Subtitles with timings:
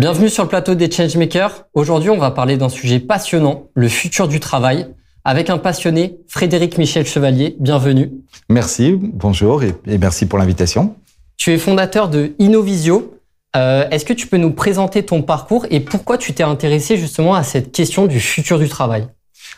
[0.00, 1.66] Bienvenue sur le plateau des Changemakers.
[1.74, 4.86] Aujourd'hui, on va parler d'un sujet passionnant, le futur du travail,
[5.26, 7.54] avec un passionné, Frédéric Michel Chevalier.
[7.60, 8.10] Bienvenue.
[8.48, 10.96] Merci, bonjour et, merci pour l'invitation.
[11.36, 13.14] Tu es fondateur de Innovisio.
[13.54, 17.34] Euh, Est-ce que tu peux nous présenter ton parcours et pourquoi tu t'es intéressé justement
[17.34, 19.06] à cette question du futur du travail?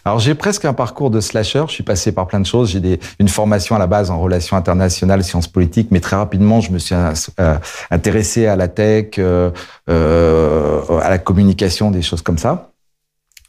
[0.04, 1.64] Alors j'ai presque un parcours de slasher.
[1.68, 2.70] Je suis passé par plein de choses.
[2.70, 6.72] J'ai une formation à la base en relations internationales, sciences politiques, mais très rapidement je
[6.72, 7.56] me suis euh,
[7.90, 9.50] intéressé à la tech, euh,
[9.88, 12.72] euh, à la communication, des choses comme ça.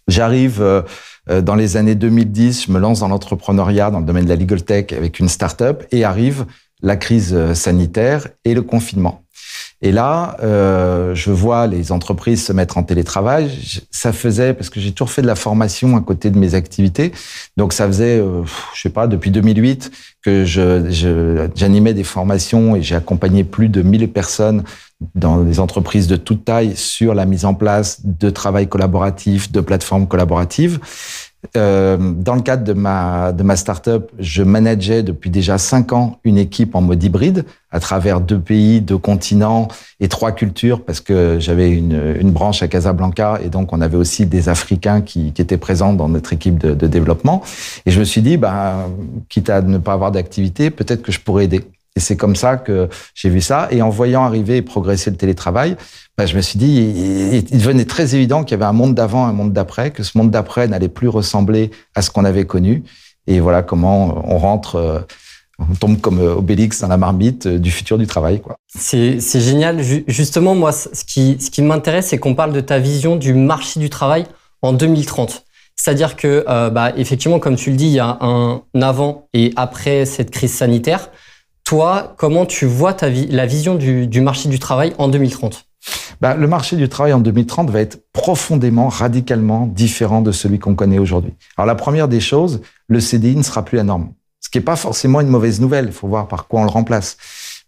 [0.07, 0.81] J'arrive euh,
[1.41, 4.62] dans les années 2010, je me lance dans l'entrepreneuriat dans le domaine de la legal
[4.62, 6.45] tech avec une start-up et arrive
[6.81, 9.23] la crise sanitaire et le confinement.
[9.85, 13.51] Et là, euh, je vois les entreprises se mettre en télétravail.
[13.91, 17.12] Ça faisait, parce que j'ai toujours fait de la formation à côté de mes activités,
[17.57, 19.91] donc ça faisait, euh, je sais pas, depuis 2008
[20.23, 24.63] que j'animais je, des formations et j'ai accompagné plus de 1000 personnes
[25.15, 29.59] dans des entreprises de toute taille sur la mise en place de travail collaboratif, de
[29.59, 30.79] plateformes collaboratives.
[31.55, 36.20] Euh, dans le cadre de ma, de ma startup, je manageais depuis déjà cinq ans
[36.24, 39.68] une équipe en mode hybride à travers deux pays, deux continents
[39.99, 43.98] et trois cultures parce que j'avais une, une branche à Casablanca et donc on avait
[43.98, 47.44] aussi des Africains qui, qui étaient présents dans notre équipe de, de développement.
[47.86, 48.88] Et je me suis dit, bah,
[49.30, 51.64] quitte à ne pas avoir d'activité, peut-être que je pourrais aider.
[51.96, 53.68] Et c'est comme ça que j'ai vu ça.
[53.72, 55.76] Et en voyant arriver et progresser le télétravail,
[56.18, 59.26] bah, je me suis dit, il, devenait très évident qu'il y avait un monde d'avant,
[59.26, 62.84] un monde d'après, que ce monde d'après n'allait plus ressembler à ce qu'on avait connu.
[63.27, 65.00] Et voilà comment on rentre, euh,
[65.59, 68.41] on tombe comme euh, Obélix dans la marmite euh, du futur du travail.
[68.75, 69.81] C'est génial.
[70.08, 73.80] Justement, moi, ce qui, ce qui m'intéresse, c'est qu'on parle de ta vision du marché
[73.80, 74.25] du travail
[74.64, 75.46] en 2030.
[75.75, 80.06] C'est-à-dire que, bah, effectivement, comme tu le dis, il y a un avant et après
[80.06, 81.09] cette crise sanitaire.
[81.66, 82.96] Toi, comment tu vois
[83.29, 85.66] la vision du, marché du travail en 2030
[86.22, 90.75] bah, le marché du travail en 2030 va être profondément, radicalement différent de celui qu'on
[90.75, 91.34] connaît aujourd'hui.
[91.57, 94.13] Alors la première des choses, le CDI ne sera plus la norme.
[94.40, 96.69] Ce qui n'est pas forcément une mauvaise nouvelle, il faut voir par quoi on le
[96.69, 97.18] remplace.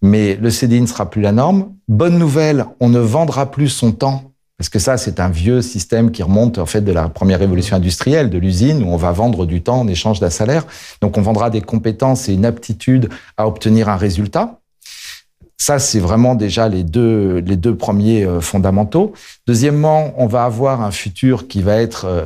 [0.01, 1.73] Mais le CDI ne sera plus la norme.
[1.89, 6.11] Bonne nouvelle, on ne vendra plus son temps parce que ça, c'est un vieux système
[6.11, 9.45] qui remonte en fait de la première révolution industrielle, de l'usine, où on va vendre
[9.45, 10.65] du temps en échange d'un salaire.
[11.01, 14.61] Donc on vendra des compétences et une aptitude à obtenir un résultat.
[15.57, 19.13] Ça, c'est vraiment déjà les deux, les deux premiers euh, fondamentaux.
[19.47, 22.25] Deuxièmement, on va avoir un futur qui va être euh,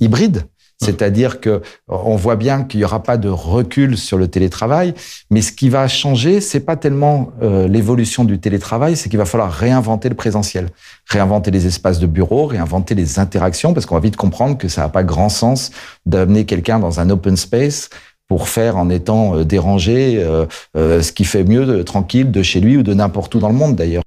[0.00, 0.44] hybride.
[0.80, 4.94] C'est-à-dire que on voit bien qu'il n'y aura pas de recul sur le télétravail,
[5.30, 9.24] mais ce qui va changer, c'est pas tellement euh, l'évolution du télétravail, c'est qu'il va
[9.24, 10.68] falloir réinventer le présentiel,
[11.06, 14.82] réinventer les espaces de bureau, réinventer les interactions, parce qu'on va vite comprendre que ça
[14.82, 15.72] n'a pas grand sens
[16.06, 17.90] d'amener quelqu'un dans un open space
[18.28, 20.46] pour faire en étant euh, dérangé euh,
[21.02, 23.74] ce qui fait mieux tranquille de chez lui ou de n'importe où dans le monde
[23.74, 24.04] d'ailleurs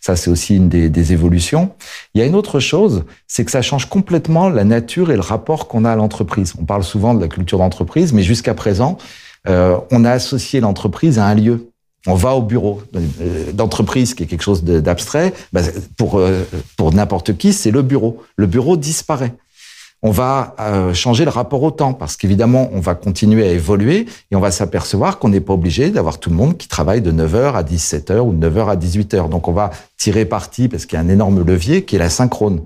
[0.00, 1.72] ça, c'est aussi une des, évolutions.
[2.14, 5.20] Il y a une autre chose, c'est que ça change complètement la nature et le
[5.20, 6.54] rapport qu'on a à l'entreprise.
[6.58, 8.98] On parle souvent de la culture d'entreprise, mais jusqu'à présent,
[9.48, 11.68] euh, on a associé l'entreprise à un lieu.
[12.06, 15.32] On va au bureau euh, d'entreprise, qui est quelque chose d'abstrait.
[15.52, 15.60] Bah,
[15.96, 16.44] pour euh,
[16.76, 18.22] pour n'importe qui, c'est le bureau.
[18.36, 19.34] Le bureau disparaît
[20.02, 24.06] on va euh, changer le rapport au temps parce qu'évidemment, on va continuer à évoluer
[24.30, 27.12] et on va s'apercevoir qu'on n'est pas obligé d'avoir tout le monde qui travaille de
[27.12, 29.28] 9h à 17h ou de 9h à 18h.
[29.28, 32.10] Donc, on va tirer parti parce qu'il y a un énorme levier qui est la
[32.10, 32.62] synchrone.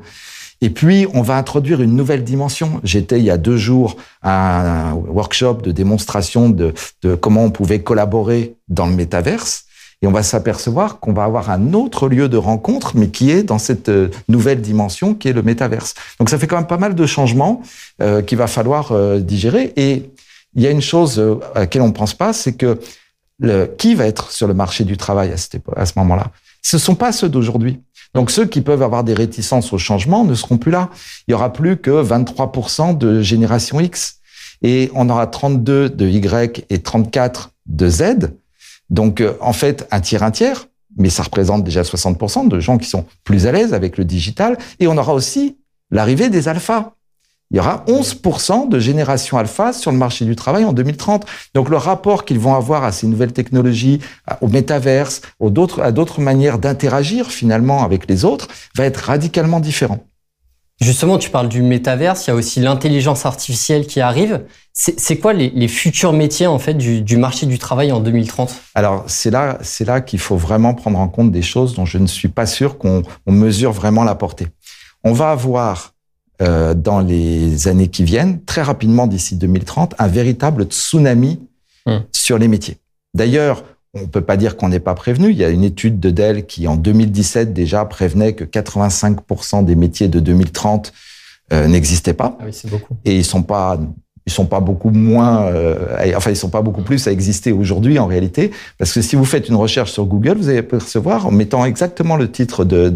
[0.63, 2.81] Et puis, on va introduire une nouvelle dimension.
[2.83, 6.73] J'étais il y a deux jours à un workshop de démonstration de,
[7.03, 9.66] de comment on pouvait collaborer dans le métaverse.
[10.03, 13.43] Et on va s'apercevoir qu'on va avoir un autre lieu de rencontre, mais qui est
[13.43, 15.95] dans cette euh, nouvelle dimension qui est le métaverse.
[16.19, 17.62] Donc ça fait quand même pas mal de changements
[18.03, 19.73] euh, qu'il va falloir euh, digérer.
[19.77, 20.11] Et
[20.55, 22.79] il y a une chose euh, à laquelle on ne pense pas, c'est que
[23.39, 26.31] le, qui va être sur le marché du travail à, à ce moment-là?
[26.62, 27.81] Ce ne sont pas ceux d'aujourd'hui.
[28.15, 30.91] Donc ceux qui peuvent avoir des réticences au changement ne seront plus là.
[31.29, 34.20] Il y aura plus que 23% de génération X
[34.62, 38.03] et on aura 32 de Y et 34 de Z.
[38.91, 40.67] Donc, euh, en fait, un tiers, un tiers,
[40.97, 44.56] mais ça représente déjà 60% de gens qui sont plus à l'aise avec le digital.
[44.81, 45.59] Et on aura aussi
[45.91, 46.93] l'arrivée des alphas.
[47.50, 51.25] Il y aura 11% de génération alpha sur le marché du travail en 2030.
[51.55, 54.00] Donc le rapport qu'ils vont avoir à ces nouvelles technologies,
[54.41, 55.23] au métaverse,
[55.81, 60.00] à d'autres manières d'interagir finalement avec les autres, va être radicalement différent.
[60.81, 64.44] Justement, tu parles du métaverse, il y a aussi l'intelligence artificielle qui arrive.
[64.75, 69.31] C'est quoi les, futurs métiers en fait du, marché du travail en 2030 Alors c'est
[69.31, 72.28] là, c'est là qu'il faut vraiment prendre en compte des choses dont je ne suis
[72.28, 74.49] pas sûr qu'on mesure vraiment la portée.
[75.02, 75.94] On va avoir
[76.43, 81.40] euh, dans les années qui viennent, très rapidement d'ici 2030, un véritable tsunami
[81.87, 82.05] hum.
[82.12, 82.76] sur les métiers.
[83.14, 83.64] D'ailleurs,
[84.02, 85.31] on peut pas dire qu'on n'est pas prévenu.
[85.31, 89.76] Il y a une étude de Dell qui, en 2017, déjà prévenait que 85% des
[89.76, 90.93] métiers de 2030
[91.52, 92.37] euh, n'existaient pas.
[92.40, 92.96] Ah oui, c'est beaucoup.
[93.04, 93.78] Et ils sont pas
[94.26, 97.98] ils sont pas beaucoup moins, euh, enfin ils sont pas beaucoup plus à exister aujourd'hui
[98.00, 101.31] en réalité, parce que si vous faites une recherche sur Google, vous allez percevoir en
[101.31, 102.88] mettant exactement le titre de,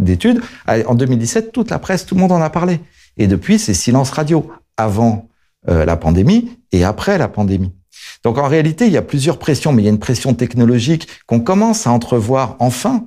[0.00, 0.40] d'étude.
[0.66, 2.80] En 2017, toute la presse, tout le monde en a parlé.
[3.18, 5.28] Et depuis, c'est silence radio avant
[5.68, 7.72] euh, la pandémie et après la pandémie.
[8.24, 11.08] Donc en réalité, il y a plusieurs pressions, mais il y a une pression technologique
[11.26, 13.06] qu'on commence à entrevoir enfin,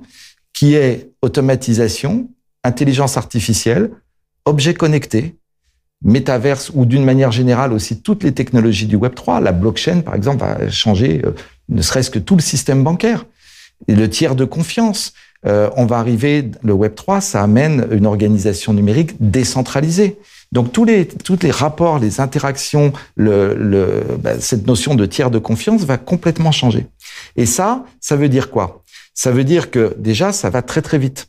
[0.52, 2.28] qui est automatisation,
[2.64, 3.90] intelligence artificielle,
[4.44, 5.36] objets connectés,
[6.04, 9.40] métaverse ou d'une manière générale aussi toutes les technologies du Web 3.
[9.40, 11.32] La blockchain, par exemple, va changer euh,
[11.68, 13.24] ne serait-ce que tout le système bancaire.
[13.88, 15.12] Et le tiers de confiance.
[15.44, 20.18] Euh, on va arriver, le Web 3, ça amène une organisation numérique décentralisée.
[20.52, 25.30] Donc tous les, tous les rapports, les interactions, le, le, bah, cette notion de tiers
[25.30, 26.86] de confiance va complètement changer.
[27.36, 28.82] Et ça, ça veut dire quoi?
[29.14, 31.28] Ça veut dire que déjà, ça va très très vite.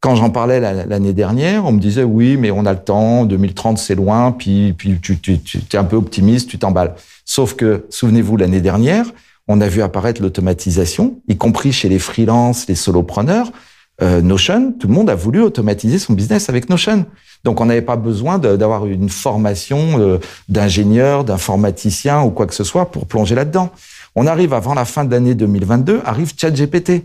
[0.00, 3.78] Quand j'en parlais l'année dernière, on me disait oui, mais on a le temps, 2030
[3.78, 6.94] c'est loin, puis, puis tu, tu, tu es un peu optimiste, tu t'emballes.
[7.24, 9.06] Sauf que, souvenez-vous, l'année dernière,
[9.48, 13.50] on a vu apparaître l'automatisation, y compris chez les freelances, les solopreneurs.
[14.00, 17.06] Euh, Notion, tout le monde a voulu automatiser son business avec Notion.
[17.44, 20.18] Donc on n'avait pas besoin d'avoir une formation euh,
[20.48, 23.70] d'ingénieur, d'informaticien ou quoi que ce soit pour plonger là-dedans.
[24.14, 27.04] On arrive avant la fin de l'année 2022, arrive ChatGPT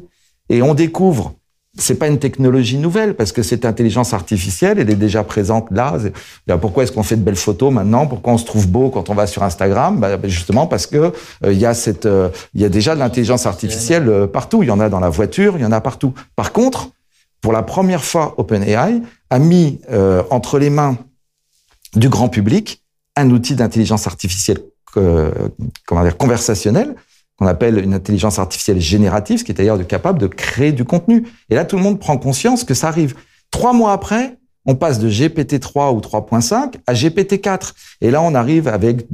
[0.50, 1.34] et on découvre
[1.76, 5.98] c'est pas une technologie nouvelle parce que cette intelligence artificielle, elle est déjà présente là.
[6.62, 8.06] Pourquoi est-ce qu'on fait de belles photos maintenant?
[8.06, 10.00] Pourquoi on se trouve beau quand on va sur Instagram?
[10.00, 11.12] Bah, bah Justement parce que euh,
[11.52, 14.62] il y a cette, euh, il y a déjà de l'intelligence artificielle euh, partout.
[14.62, 16.14] Il y en a dans la voiture, il y en a partout.
[16.36, 16.90] Par contre,
[17.42, 19.82] pour la première fois, OpenAI a mis
[20.30, 20.98] entre les mains
[21.94, 22.82] du grand public
[23.18, 24.60] un outil d'intelligence artificielle,
[24.94, 26.96] comment dire, conversationnelle
[27.38, 31.28] qu'on appelle une intelligence artificielle générative, ce qui est d'ailleurs capable de créer du contenu.
[31.50, 33.16] Et là, tout le monde prend conscience que ça arrive.
[33.52, 37.74] Trois mois après, on passe de GPT-3 ou 3.5 à GPT-4.
[38.02, 39.08] Et là, on arrive avec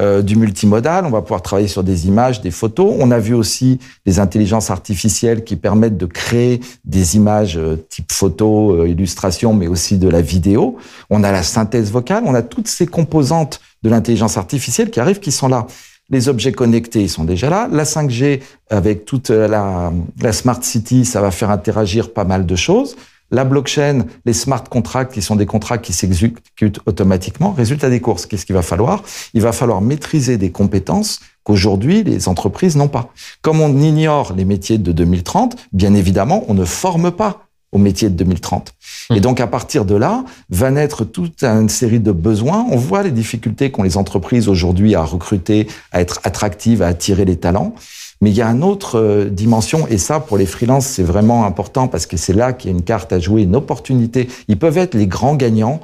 [0.00, 1.06] euh, du multimodal.
[1.06, 2.94] On va pouvoir travailler sur des images, des photos.
[2.98, 8.10] On a vu aussi des intelligences artificielles qui permettent de créer des images euh, type
[8.10, 10.78] photo, euh, illustration, mais aussi de la vidéo.
[11.10, 12.24] On a la synthèse vocale.
[12.26, 15.68] On a toutes ces composantes de l'intelligence artificielle qui arrivent, qui sont là.
[16.10, 17.68] Les objets connectés, ils sont déjà là.
[17.70, 18.40] La 5G,
[18.70, 22.96] avec toute la, la Smart City, ça va faire interagir pas mal de choses.
[23.30, 27.52] La blockchain, les smart contracts, qui sont des contrats qui s'exécutent automatiquement.
[27.52, 29.02] Résultat des courses, qu'est-ce qu'il va falloir?
[29.34, 33.12] Il va falloir maîtriser des compétences qu'aujourd'hui les entreprises n'ont pas.
[33.42, 38.08] Comme on ignore les métiers de 2030, bien évidemment, on ne forme pas au métier
[38.08, 38.72] de 2030.
[39.10, 39.20] Et hmm.
[39.20, 42.66] donc, à partir de là, va naître toute une série de besoins.
[42.70, 47.24] On voit les difficultés qu'ont les entreprises aujourd'hui à recruter, à être attractives, à attirer
[47.24, 47.74] les talents.
[48.20, 51.44] Mais il y a une autre euh, dimension, et ça, pour les freelances, c'est vraiment
[51.44, 54.28] important parce que c'est là qu'il y a une carte à jouer, une opportunité.
[54.48, 55.80] Ils peuvent être les grands gagnants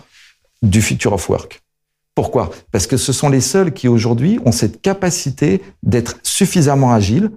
[0.63, 1.61] du future of work.
[2.15, 2.51] Pourquoi?
[2.71, 7.31] Parce que ce sont les seuls qui aujourd'hui ont cette capacité d'être suffisamment agiles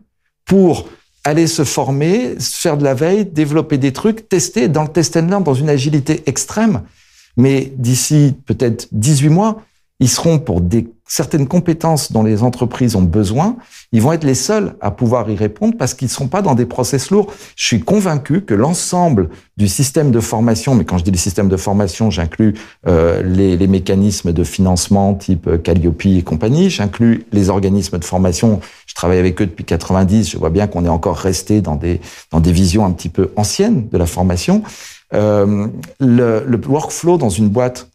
[0.45, 0.87] pour
[1.27, 5.27] aller se former, faire de la veille, développer des trucs, tester dans le test and
[5.27, 6.83] learn dans une agilité extrême.
[7.35, 9.61] Mais d'ici peut-être 18 mois,
[9.99, 13.55] ils seront pour des certaines compétences dont les entreprises ont besoin,
[13.91, 16.53] ils vont être les seuls à pouvoir y répondre parce qu'ils ne sont pas dans
[16.53, 17.33] des process lourds.
[17.55, 21.47] Je suis convaincu que l'ensemble du système de formation, mais quand je dis le système
[21.47, 22.55] de formation, j'inclus
[22.87, 28.59] euh, les, les, mécanismes de financement type Calliope et compagnie, j'inclus les organismes de formation.
[28.85, 30.29] Je travaille avec eux depuis 90.
[30.29, 32.01] Je vois bien qu'on est encore resté dans des
[32.31, 34.61] dans des visions un petit peu anciennes de la formation.
[35.13, 35.67] Euh,
[36.01, 37.89] le, le workflow dans une boîte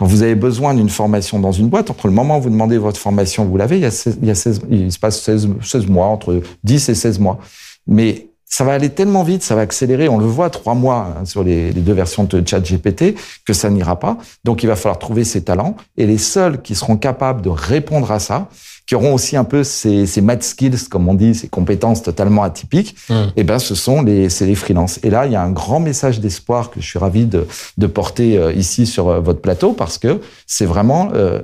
[0.00, 2.78] quand vous avez besoin d'une formation dans une boîte, entre le moment où vous demandez
[2.78, 5.20] votre formation, vous l'avez, il, y a 16, il, y a 16, il se passe
[5.20, 7.38] 16, 16 mois, entre 10 et 16 mois.
[7.86, 10.08] Mais ça va aller tellement vite, ça va accélérer.
[10.08, 13.14] On le voit trois mois hein, sur les, les, deux versions de ChatGPT
[13.46, 14.18] que ça n'ira pas.
[14.44, 18.10] Donc il va falloir trouver ses talents et les seuls qui seront capables de répondre
[18.10, 18.48] à ça,
[18.90, 22.42] qui auront aussi un peu ces, ces mad skills, comme on dit, ces compétences totalement
[22.42, 23.14] atypiques, mmh.
[23.14, 24.98] et eh ben ce sont les, c'est les freelances.
[25.04, 27.46] Et là, il y a un grand message d'espoir que je suis ravi de,
[27.78, 31.40] de porter euh, ici sur euh, votre plateau parce que c'est vraiment euh,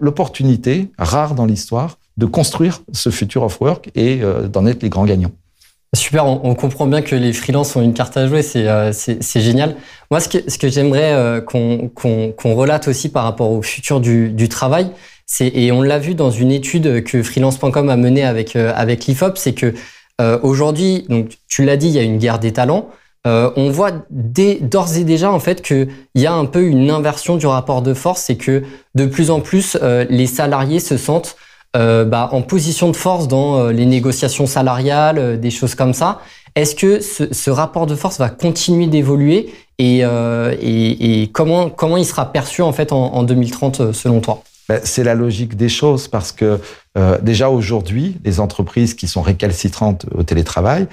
[0.00, 4.20] l'opportunité rare dans l'histoire de construire ce futur of work et
[4.52, 5.30] d'en être les grands gagnants.
[5.94, 8.92] Super, on, on, comprend bien que les freelances ont une carte à jouer, c'est euh,
[9.34, 9.74] génial.
[10.10, 14.30] Moi, ce que, ce que j'aimerais qu'on qu'on relate aussi par rapport au futur du,
[14.30, 14.92] du travail,
[15.40, 19.36] et on l'a vu dans une étude que freelance.com a menée avec euh, avec l'IFOP,
[19.36, 19.74] c'est que
[20.20, 22.90] euh, aujourd'hui, donc tu l'as dit, il y a une guerre des talents.
[23.26, 27.36] Euh, on voit d'ores et déjà en fait qu'il y a un peu une inversion
[27.36, 28.62] du rapport de force, c'est que
[28.94, 29.76] de plus en plus
[30.08, 31.36] les salariés se sentent
[31.74, 36.20] bah, en position de force dans les négociations salariales, des choses comme ça.
[36.56, 42.32] Est-ce que ce, rapport de force va continuer d'évoluer et, et, comment, comment il sera
[42.32, 44.42] perçu en fait en, 2030 selon toi?
[44.68, 46.58] Ben, C'est la logique des choses parce que
[47.22, 50.88] déjà aujourd'hui, les entreprises qui sont récalcitrantes au télétravail,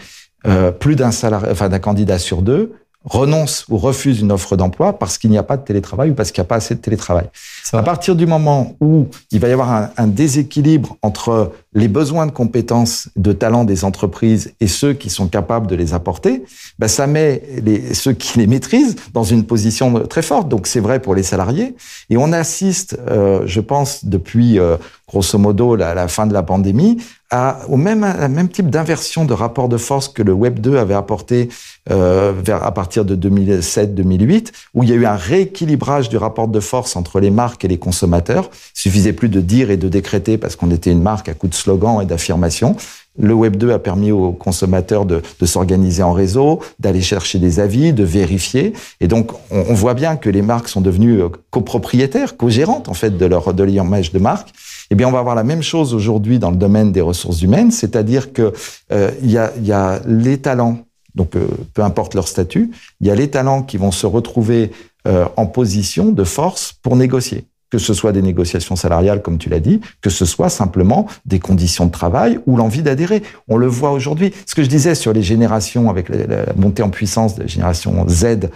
[0.80, 2.74] plus d'un enfin d'un candidat sur deux
[3.10, 6.32] renonce ou refuse une offre d'emploi parce qu'il n'y a pas de télétravail ou parce
[6.32, 7.30] qu'il n'y a pas assez de télétravail.
[7.74, 12.26] À partir du moment où il va y avoir un, un, déséquilibre entre les besoins
[12.26, 16.44] de compétences, de talents des entreprises et ceux qui sont capables de les apporter,
[16.80, 20.50] ben ça met les, ceux qui les maîtrisent dans une position très forte.
[20.50, 21.76] Donc c'est vrai pour les salariés.
[22.10, 24.78] Et on assiste, euh, je pense, depuis euh,
[25.10, 26.98] grosso modo la, la, fin de la pandémie,
[27.32, 30.78] à, au même, à même type d'inversion de rapport de force que le Web 2
[30.78, 31.48] avait apporté
[31.90, 36.50] euh, vers, à partir de 2007-2008, où il y a eu un rééquilibrage du rapport
[36.50, 38.50] de force entre les marques et les consommateurs.
[38.76, 41.48] Il suffisait plus de dire et de décréter parce qu'on était une marque à coup
[41.48, 42.76] de slogan et d'affirmation.
[43.18, 47.62] Le Web 2 a permis aux consommateurs de, de s'organiser en réseau, d'aller chercher des
[47.62, 48.74] avis, de vérifier.
[49.00, 52.94] Et donc, on, on, voit bien que les marques sont devenues euh, copropriétaires, co-gérantes en
[52.94, 54.50] fait de leur de l'image de marque.
[54.90, 57.72] Eh bien, on va avoir la même chose aujourd'hui dans le domaine des ressources humaines,
[57.72, 58.54] c'est-à-dire que
[58.92, 60.80] euh, il y, a, y, a, les talents,
[61.16, 64.72] donc euh, peu importe leur statut, il y a les talents qui vont se retrouver
[65.08, 69.50] euh, en position de force pour négocier que ce soit des négociations salariales, comme tu
[69.50, 73.24] l'as dit, que ce soit simplement des conditions de travail ou l'envie d'adhérer.
[73.50, 74.34] On le voit aujourd'hui.
[74.46, 78.08] Ce que je disais sur les générations, avec la, montée en puissance de la génération
[78.08, 78.50] Z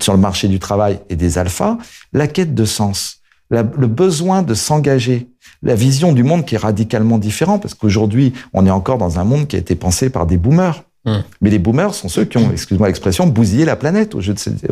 [0.00, 1.78] sur le marché du travail et des alphas,
[2.12, 5.31] la quête de sens, le besoin de s'engager,
[5.62, 9.24] la vision du monde qui est radicalement différent, parce qu'aujourd'hui, on est encore dans un
[9.24, 10.84] monde qui a été pensé par des boomers.
[11.04, 11.24] Hum.
[11.40, 14.70] Mais les boomers sont ceux qui ont, excuse-moi l'expression, bousillé la planète au jeu de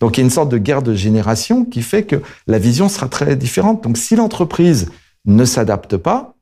[0.00, 2.88] Donc il y a une sorte de guerre de génération qui fait que la vision
[2.88, 3.84] sera très différente.
[3.84, 4.88] Donc si l'entreprise
[5.26, 6.34] ne s'adapte pas,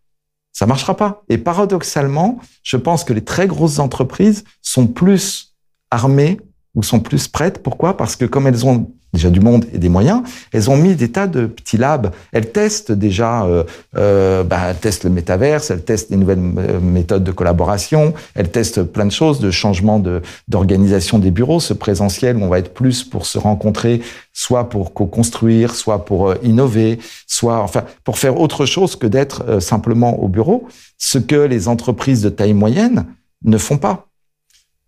[0.52, 1.24] ça marchera pas.
[1.28, 5.56] Et paradoxalement, je pense que les très grosses entreprises sont plus
[5.90, 6.38] armées
[6.76, 7.62] ou sont plus prêtes.
[7.62, 7.96] Pourquoi?
[7.96, 11.11] Parce que comme elles ont déjà du monde et des moyens, elles ont mis des
[11.11, 12.11] tas de petits labs.
[12.33, 13.64] Elles testent déjà, euh,
[13.97, 18.50] euh, bah, elles testent le métaverse, elles testent des nouvelles euh, méthodes de collaboration, elles
[18.50, 20.02] testent plein de choses, de changement
[20.49, 24.02] d'organisation des bureaux, ce présentiel où on va être plus pour se rencontrer,
[24.33, 29.61] soit pour co-construire, soit pour euh, innover, soit enfin pour faire autre chose que d'être
[29.61, 30.68] simplement au bureau,
[30.99, 33.06] ce que les entreprises de taille moyenne
[33.44, 34.09] ne font pas.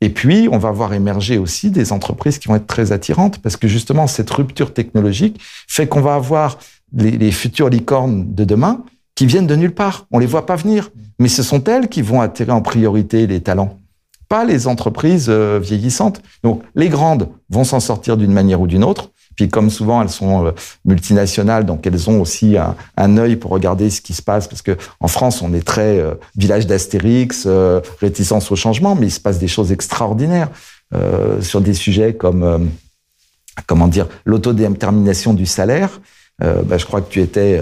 [0.01, 3.57] Et puis, on va voir émerger aussi des entreprises qui vont être très attirantes parce
[3.57, 6.59] que justement, cette rupture technologique fait qu'on va avoir
[6.93, 8.85] les, les, futures licornes de demain
[9.15, 10.07] qui viennent de nulle part.
[10.13, 13.41] On les voit pas venir, mais ce sont elles qui vont attirer en priorité les
[13.41, 13.79] talents,
[14.29, 16.21] pas les entreprises euh, vieillissantes.
[16.43, 19.11] Donc, les grandes vont s'en sortir d'une manière ou d'une autre.
[19.37, 20.51] Puis comme souvent elles sont euh,
[20.85, 24.63] multinationales, donc elles ont aussi un, un, œil pour regarder ce qui se passe, parce
[24.63, 29.11] que en France on est très euh, village d'Astérix, euh, réticence au changement, mais il
[29.11, 30.49] se passe des choses extraordinaires
[30.95, 32.71] euh, sur des sujets comme
[33.67, 36.01] comment dire l'autodétermination du salaire.
[36.39, 37.59] Bah, je crois que tu étais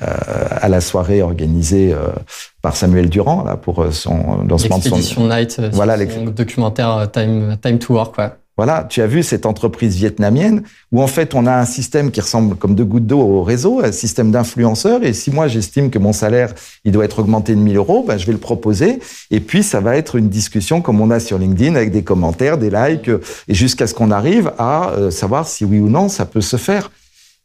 [0.00, 1.92] à la soirée organisée
[2.62, 7.80] par Samuel Durand là pour son lancement de son Night, voilà, son documentaire Time Time
[7.80, 8.16] to Work.
[8.18, 8.30] Ouais.
[8.64, 12.20] Voilà, tu as vu cette entreprise vietnamienne où en fait on a un système qui
[12.20, 15.02] ressemble comme deux gouttes d'eau au réseau, un système d'influenceurs.
[15.02, 16.54] Et si moi j'estime que mon salaire
[16.84, 19.00] il doit être augmenté de 1000 euros, ben, je vais le proposer.
[19.32, 22.56] Et puis ça va être une discussion comme on a sur LinkedIn avec des commentaires,
[22.56, 23.10] des likes,
[23.48, 26.56] et jusqu'à ce qu'on arrive à euh, savoir si oui ou non ça peut se
[26.56, 26.92] faire.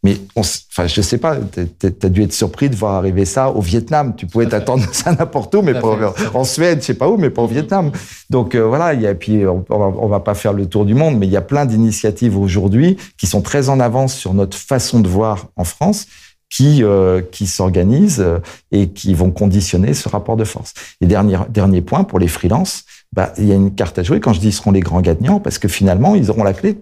[0.03, 3.49] Mais on, enfin, je sais pas, tu as dû être surpris de voir arriver ça
[3.49, 4.13] au Vietnam.
[4.15, 7.29] Tu pouvais t'attendre ça n'importe où, mais pas en Suède, je sais pas où, mais
[7.29, 7.91] pas au Vietnam.
[8.29, 10.93] Donc euh, voilà, il y a, puis on, on, va, pas faire le tour du
[10.93, 14.57] monde, mais il y a plein d'initiatives aujourd'hui qui sont très en avance sur notre
[14.57, 16.05] façon de voir en France,
[16.49, 18.39] qui euh, qui s'organisent euh,
[18.71, 20.73] et qui vont conditionner ce rapport de force.
[21.01, 24.19] Et dernier dernier point pour les freelances, bah il y a une carte à jouer
[24.19, 26.77] quand je dis ils seront les grands gagnants parce que finalement ils auront la clé.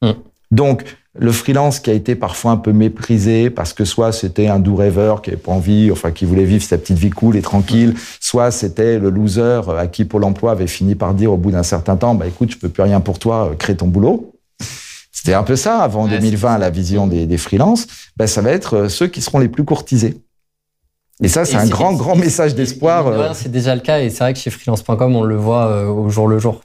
[0.00, 0.12] Mm.
[0.52, 0.84] Donc
[1.18, 4.76] le freelance qui a été parfois un peu méprisé parce que soit c'était un doux
[4.76, 7.94] rêveur qui avait pas envie, enfin qui voulait vivre sa petite vie cool et tranquille,
[8.18, 11.62] soit c'était le loser à qui Pôle Emploi avait fini par dire au bout d'un
[11.62, 14.32] certain temps, bah écoute, je peux plus rien pour toi, euh, crée ton boulot.
[15.12, 17.86] C'était un peu ça avant 2020 la vision des, des freelances.
[18.16, 20.16] Ben ça va être euh, ceux qui seront les plus courtisés.
[21.22, 23.06] Et ça, c'est un grand, grand message d'espoir.
[23.06, 23.30] Euh.
[23.34, 26.26] C'est déjà le cas et c'est vrai que chez freelance.com, on le voit au jour
[26.26, 26.62] le jour.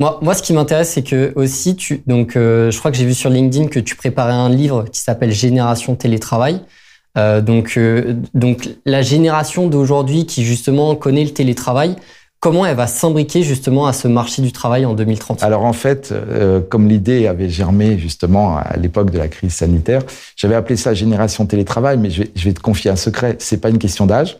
[0.00, 3.04] Moi, moi, ce qui m'intéresse, c'est que aussi, tu, donc, euh, je crois que j'ai
[3.04, 6.62] vu sur LinkedIn que tu préparais un livre qui s'appelle Génération télétravail.
[7.18, 11.96] Euh, donc, euh, donc, la génération d'aujourd'hui qui justement connaît le télétravail,
[12.38, 16.14] comment elle va s'imbriquer justement à ce marché du travail en 2030 Alors en fait,
[16.70, 20.00] comme l'idée avait germé justement à l'époque de la crise sanitaire,
[20.34, 23.36] j'avais appelé ça génération télétravail, mais je vais, je vais te confier un secret.
[23.38, 24.38] C'est pas une question d'âge.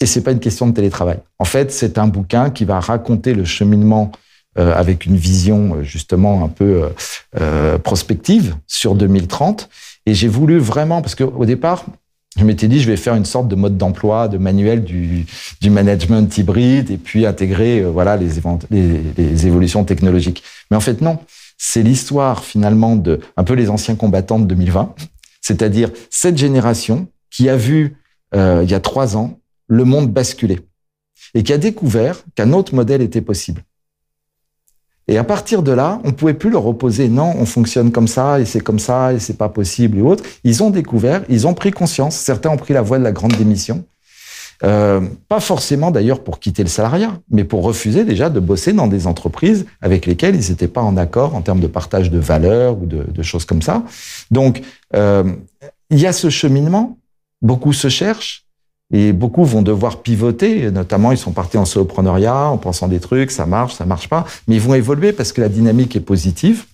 [0.00, 1.18] Et c'est pas une question de télétravail.
[1.38, 4.12] En fait, c'est un bouquin qui va raconter le cheminement
[4.58, 6.90] avec une vision euh, justement un peu
[7.40, 9.68] euh, prospective sur 2030.
[10.06, 11.84] Et j'ai voulu vraiment, parce qu'au départ,
[12.38, 15.26] je m'étais dit, je vais faire une sorte de mode d'emploi, de manuel du,
[15.60, 20.42] du management hybride, et puis intégrer voilà les, évolutions technologiques.
[20.70, 21.18] Mais en fait, non.
[21.60, 24.94] C'est l'histoire finalement de un peu les anciens combattants de 2020,
[25.40, 27.96] c'est-à-dire cette génération qui a vu
[28.34, 30.60] euh, il y a trois ans le monde basculer
[31.34, 33.62] et qui a découvert qu'un autre modèle était possible.
[35.08, 38.40] Et à partir de là, on pouvait plus leur opposer non, on fonctionne comme ça
[38.40, 40.22] et c'est comme ça et c'est pas possible et autre.
[40.44, 42.14] Ils ont découvert, ils ont pris conscience.
[42.14, 43.84] Certains ont pris la voie de la grande démission.
[44.64, 48.88] Euh, pas forcément d'ailleurs pour quitter le salariat, mais pour refuser déjà de bosser dans
[48.88, 52.76] des entreprises avec lesquelles ils n'étaient pas en accord en termes de partage de valeurs
[52.82, 53.84] ou de, de choses comme ça.
[54.30, 54.62] Donc,
[54.94, 55.32] euh,
[55.90, 56.98] il y a ce cheminement.
[57.40, 58.47] Beaucoup se cherchent.
[58.90, 63.30] Et beaucoup vont devoir pivoter, notamment ils sont partis en soloprenariat en pensant des trucs,
[63.30, 66.64] ça marche, ça marche pas, mais ils vont évoluer parce que la dynamique est positive.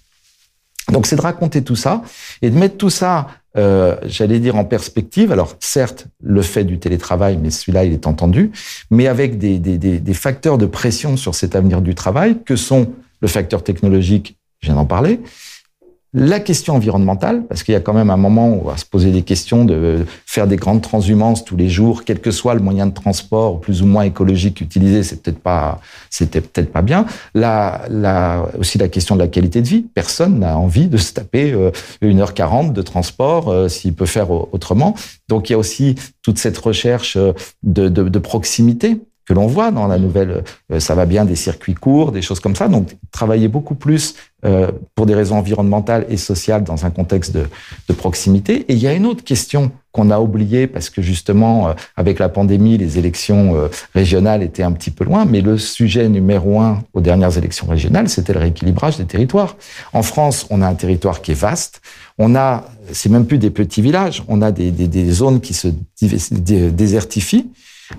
[0.92, 2.02] Donc c'est de raconter tout ça
[2.40, 5.32] et de mettre tout ça, euh, j'allais dire en perspective.
[5.32, 8.52] Alors certes, le fait du télétravail, mais celui-là il est entendu,
[8.90, 12.54] mais avec des, des, des, des facteurs de pression sur cet avenir du travail que
[12.54, 15.20] sont le facteur technologique, je viens d'en parler,
[16.16, 18.84] la question environnementale, parce qu'il y a quand même un moment où on va se
[18.84, 22.60] poser des questions de faire des grandes transhumances tous les jours, quel que soit le
[22.60, 25.80] moyen de transport plus ou moins écologique utilisé, c'est peut-être pas,
[26.10, 27.04] c'était peut-être pas bien.
[27.34, 29.86] La, la, aussi la question de la qualité de vie.
[29.92, 34.06] Personne n'a envie de se taper euh, une heure quarante de transport euh, s'il peut
[34.06, 34.94] faire autrement.
[35.28, 37.32] Donc il y a aussi toute cette recherche euh,
[37.64, 41.36] de, de, de proximité que l'on voit dans la nouvelle, euh, ça va bien des
[41.36, 42.68] circuits courts, des choses comme ça.
[42.68, 44.14] Donc, travailler beaucoup plus
[44.44, 47.46] euh, pour des raisons environnementales et sociales dans un contexte de,
[47.88, 48.66] de proximité.
[48.68, 52.18] Et il y a une autre question qu'on a oubliée parce que justement, euh, avec
[52.18, 55.24] la pandémie, les élections régionales étaient un petit peu loin.
[55.24, 59.56] Mais le sujet numéro un aux dernières élections régionales, c'était le rééquilibrage des territoires.
[59.92, 61.80] En France, on a un territoire qui est vaste.
[62.18, 65.54] On a, c'est même plus des petits villages, on a des, des, des zones qui
[65.54, 65.68] se
[66.00, 67.50] désertifient.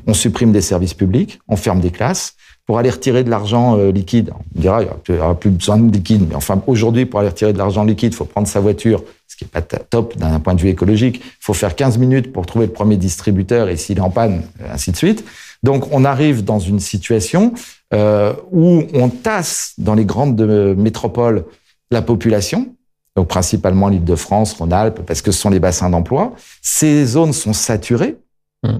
[0.07, 2.35] On supprime des services publics, on ferme des classes.
[2.65, 5.93] Pour aller retirer de l'argent euh, liquide, on dira il n'y aura plus besoin de
[5.93, 9.03] liquide, mais enfin aujourd'hui pour aller retirer de l'argent liquide, il faut prendre sa voiture,
[9.27, 11.21] ce qui n'est pas top d'un point de vue écologique.
[11.23, 14.41] Il faut faire 15 minutes pour trouver le premier distributeur et s'il est en panne,
[14.61, 15.23] euh, ainsi de suite.
[15.61, 17.53] Donc on arrive dans une situation
[17.93, 20.41] euh, où on tasse dans les grandes
[20.75, 21.45] métropoles
[21.91, 22.73] la population,
[23.15, 26.33] donc principalement l'Île-de-France, Rhône-Alpes, parce que ce sont les bassins d'emploi.
[26.63, 28.17] Ces zones sont saturées.
[28.63, 28.77] Mmh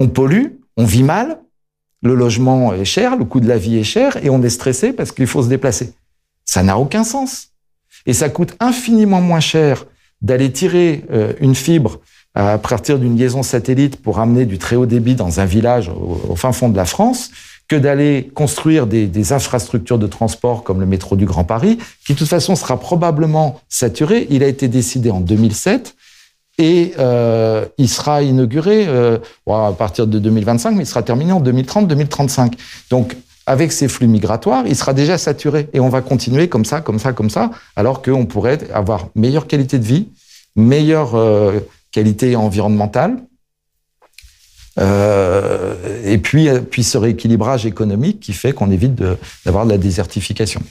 [0.00, 1.40] on pollue, on vit mal,
[2.02, 4.92] le logement est cher, le coût de la vie est cher, et on est stressé
[4.92, 5.92] parce qu'il faut se déplacer.
[6.44, 7.48] Ça n'a aucun sens.
[8.06, 9.86] Et ça coûte infiniment moins cher
[10.22, 12.00] d'aller tirer euh, une fibre
[12.34, 16.36] à partir d'une liaison satellite pour amener du très haut débit dans un village au,
[16.36, 17.30] fin fond de la France
[17.66, 22.14] que d'aller construire des, des, infrastructures de transport comme le métro du Grand Paris, qui
[22.14, 24.26] de toute façon sera probablement saturé.
[24.30, 25.94] Il a été décidé en 2007
[26.58, 29.18] et euh, il sera inauguré euh,
[29.48, 32.52] à partir de 2025, mais il sera terminé en 2030-2035.
[32.90, 33.16] Donc,
[33.46, 36.98] avec ces flux migratoires, il sera déjà saturé et on va continuer comme ça, comme
[36.98, 40.08] ça, comme ça, alors qu'on pourrait avoir meilleure qualité de vie,
[40.56, 41.60] meilleure euh,
[41.92, 43.16] qualité environnementale,
[44.78, 48.94] euh, et puis, puis ce rééquilibrage économique qui fait qu'on évite
[49.44, 50.62] d'avoir de, de la désertification.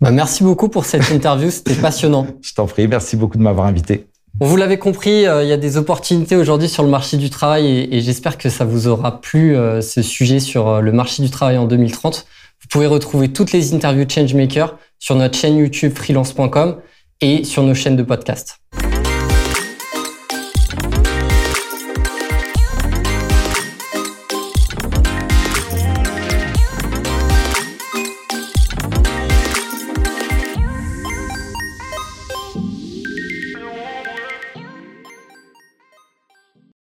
[0.00, 2.26] Bah merci beaucoup pour cette interview, c'était passionnant.
[2.42, 4.06] Je t'en prie, merci beaucoup de m'avoir invité.
[4.40, 7.88] Vous l'avez compris, euh, il y a des opportunités aujourd'hui sur le marché du travail
[7.90, 11.30] et, j'espère que ça vous aura plu euh, ce sujet sur euh, le marché du
[11.30, 12.26] travail en 2030.
[12.60, 16.78] Vous pouvez retrouver toutes les interviews Changemaker sur notre chaîne YouTube freelance.com
[17.20, 18.58] et sur nos chaînes de podcast.